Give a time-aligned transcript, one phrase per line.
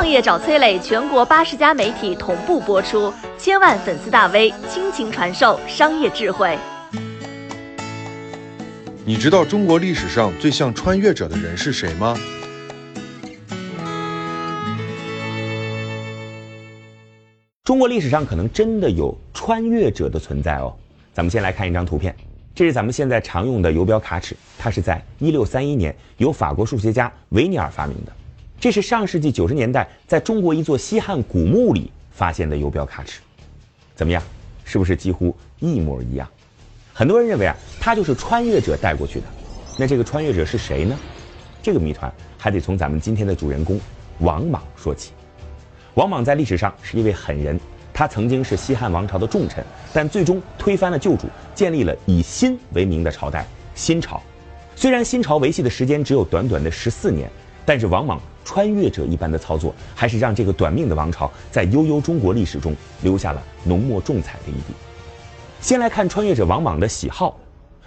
[0.00, 6.56] 创业找崔磊，全国八十家媒体同步播出，千万粉丝大 V 倾情传授商业智慧。
[9.04, 12.16] 你知道中国历史上最像穿越者的人是谁吗？
[17.62, 20.74] 中国历史上可能真的有穿越者的存在哦。
[21.12, 22.16] 咱们先来看一张图片，
[22.54, 28.12] 这是咱们现在常用的游标卡尺，它是在一六三一年由法国数学家维尼尔发明的。
[28.60, 33.20] 这是上世纪九十年代在中国一座西汉古墓里发现的游标卡尺，
[33.94, 34.22] 怎么样？
[34.66, 36.28] 是不是几乎一模一样？
[36.92, 39.26] 很多人认为啊，它就是穿越者带过去的。
[39.78, 40.94] 那这个穿越者是谁呢？
[41.62, 43.80] 这个谜团还得从咱们今天的主人公
[44.18, 45.12] 王莽说起。
[45.94, 47.58] 王莽在历史上是一位狠人，
[47.94, 54.22] 他曾经是西汉王朝的重臣，但最终推翻了旧主，建立了以新为名的朝代——新朝。
[54.76, 57.26] 虽然新朝维系的时间只有短短的十四年，
[57.64, 58.20] 但是王莽。
[58.50, 64.74] 穿越者一般的操作，还是让这个短命的王朝在悠悠中国历史中留下了浓墨重彩的一笔。
[65.60, 67.38] 先来看穿越者王莽的喜好。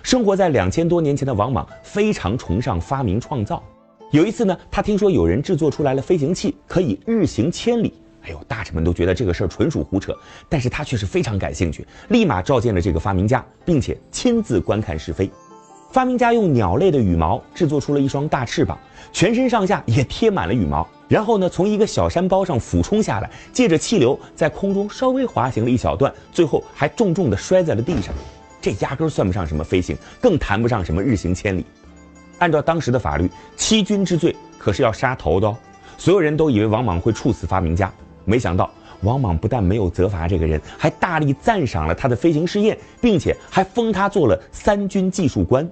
[0.04, 3.62] 生活在两千多年前的王莽非常崇尚发明创造。
[4.12, 7.94] 有一次呢，他听说有人制作出来了飞行器，可以日行千里。
[8.22, 15.30] 哎呦，大臣们都觉得这个事儿纯属胡扯，但是他却是非常感兴趣，立马召见了这个发明家，并且亲自观看试飞。
[15.94, 18.76] 发明家用鸟类的羽毛制作出了一双大翅膀，
[19.12, 20.86] 全身上下也贴满了羽毛。
[21.08, 28.12] 然后呢，从一个小山包上俯冲下来，借着气流在空中稍微滑行了一小段，最后还重重地摔在了地上。
[28.60, 31.64] 这压根算不上什么飞行，更谈不上什么日行千里。
[32.40, 35.56] 按照当时的法律，欺君之罪可是要杀头的哦。
[36.00, 37.94] 所有人都以为王莽会处死发明家，
[38.26, 38.68] 没想到
[39.02, 45.70] 王莽不但没有责罚这个人，还大力赞赏了他的飞行试验，并且还封他做了三军技术官。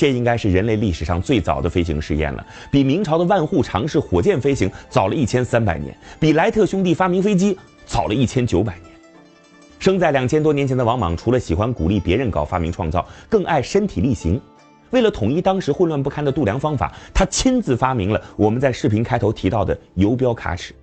[0.00, 8.90] 这应该是人类历史上最早的飞行试验了，比明朝的万户尝试火箭飞行早了一千三百年，比莱特兄弟发明飞机早了一千九百年。
[9.78, 14.40] 生在两千多年前的王莽，除了喜欢鼓励别人搞发明创造，更爱身体力行。
[14.88, 20.74] 为了统一当时混乱不堪的度量方法，他亲自发明了我们在视频开头提到的游标卡尺。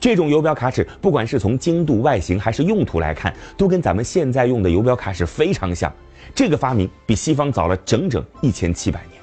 [0.00, 5.92] 这种游标卡尺，不管是从精度、外形还是用途来看，都跟咱们现在用的游标卡尺非常像。
[6.32, 9.20] 这个发明比西方早了整整一千七百年。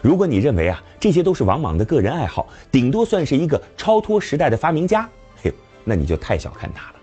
[0.00, 5.06] 如果你认为啊这些都是王莽的个人爱好，顶多算是一个超脱时代的发明家，
[5.42, 5.52] 嘿，
[5.84, 6.94] 那你就太小看他了。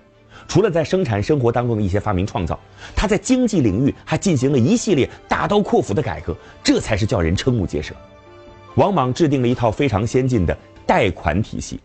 [0.48, 2.60] 除了在生产生活当中的一些发明创造，
[2.96, 7.94] 他在经济领域还进行了一系列大刀阔斧的改革，这才是叫人瞠目结舌。
[8.76, 11.80] 王莽制定了一套非常先进的贷款体系。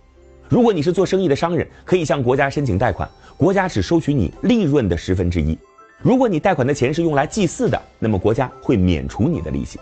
[0.48, 5.58] 如果你是做生意的商人，可以向国家申请贷款，国家只收取你利润的十分之一。
[6.02, 9.78] 如果你贷款的钱是用来祭祀的，那么国家会免除你的利息。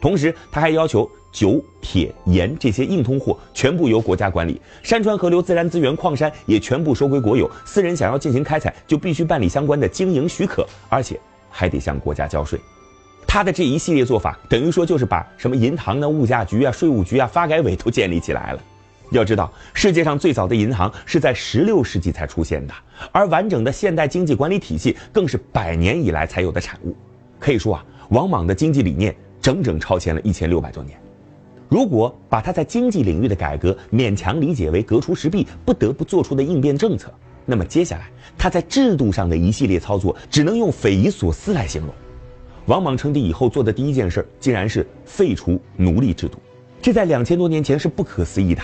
[0.00, 7.48] 同时，他还要求酒、铁、盐这些硬通货全部由国家管理，山川河流、自然资源、矿山也全部收归国有。
[7.64, 11.20] 私人想要进行开采，就必须办理相关的经营许可，而且
[11.50, 12.58] 还得向国家交税。
[13.26, 18.60] 他的这一系列做法，等于说就是把什么银行的物价局啊、税务局啊、发改委都建立起来了。
[19.10, 22.74] 要知道，世界上最早的银行是在16世纪才出现的，
[23.12, 26.94] 而完整的现代经济管理体系更是百年以来才有的产物。
[27.38, 30.98] 可以说啊，王莽的经济理念整整超前了一千六百多年。
[31.68, 37.12] 如果把他在经济领域的改革勉强理解为革除时弊不得不做出的应变政策，
[37.46, 41.90] 那么接下来他在制度上的一系列操作只能用匪夷所思来形容。
[42.66, 46.38] 王莽称帝以后做的第一件事，竟然是废除奴隶制度，
[46.82, 48.62] 这在两千多年前是不可思议的。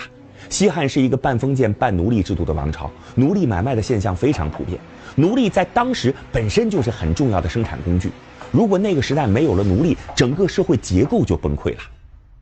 [0.49, 4.79] 西汉是一个半封建半奴隶制度的王朝，奴隶买卖的现象非常普遍。
[5.15, 8.11] 奴隶在当时本身就是很重要的生产工具，
[8.51, 11.79] 如果那个时代没有了奴隶，整个社会结构就崩溃了。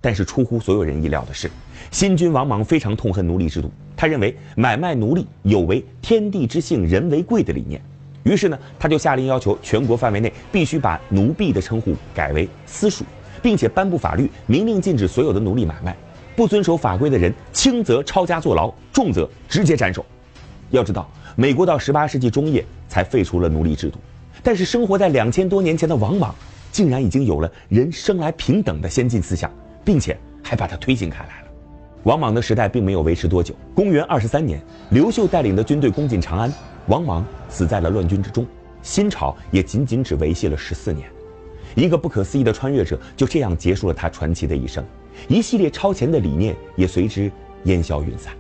[0.02, 1.50] 但是出乎所有人意料的是，
[1.90, 7.82] 新君王莽非常痛恨奴隶制度，他认为买卖奴隶有违天地之性，人为贵的理念。
[8.24, 13.04] 于是呢，他就下令要求全国范围内必须把奴婢的称呼改为私属，
[13.42, 15.96] 并且颁布法律，明令禁止所有的奴隶买卖。
[16.36, 20.06] 不遵守法规的人，轻则抄家坐牢，重则直接斩首。
[20.70, 23.98] 要知道，美国到十八世纪中叶才废除了奴隶制度，
[24.44, 26.36] 但是生活在两千多年前的王莽，
[26.74, 29.50] 竟然已经有了人生来平等的先进思想，
[29.86, 31.48] 并且还把它推行开来了。
[32.04, 33.56] 王莽的时代并没有维持多久。
[33.74, 36.54] 公元二十三年，刘秀带领的军队攻进长安，
[36.88, 38.46] 王莽死在了乱军之中。
[38.82, 41.10] 新朝也仅仅只维系了十四年，
[41.76, 44.86] 一个不可思议的穿越者就这样结束了他传奇的一生。
[45.28, 47.32] 一系列超前的理念也随之
[47.64, 48.34] 烟消云散。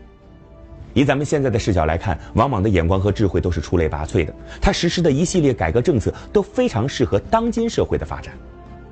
[0.94, 4.34] 以咱们现在的视角来看，王莽的眼光和智慧都是出类拔萃的。
[4.62, 8.34] 他实施的一系列改革政策都非常适合当今社会的发展。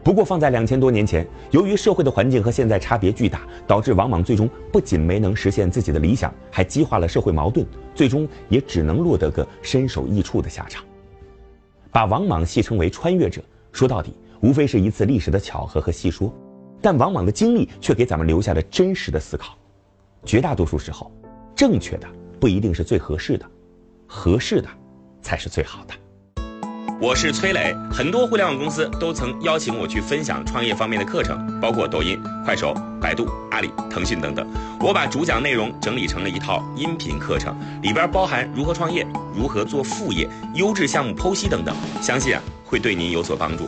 [0.03, 7.65] 不过放在两千多年前，由于社会的环境和现在差别巨大，导致王莽最终不仅没能实现自己的理想，还激化了社会矛盾，
[7.95, 10.83] 最终也只能落得个身首异处的下场。
[11.89, 13.41] 把王莽戏称为穿越者，
[13.71, 16.33] 说到底无非是一次历史的巧合和戏说，
[16.83, 19.57] 但往往的经历却给咱们留下了真实的思考。
[20.25, 21.09] 绝大多数时候，
[21.56, 22.07] 正确的
[22.41, 23.45] 不一定是最合适的，
[24.06, 24.68] 合适的
[25.21, 25.94] 才是最好的。
[27.01, 34.45] 我是崔磊，很多互联网公司都曾邀请我去分享创业方面的课程，包括抖音、快手、百度、阿里、腾讯等等。
[34.79, 43.68] 我把主讲内容整理成了一套音频课程，里边包含如何创业、如何做副业、优质项目剖析等等，相信啊会对您有所帮助。